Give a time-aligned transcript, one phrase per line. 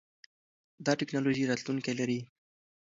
[0.85, 2.19] دا ټکنالوژي راتلونکی لري.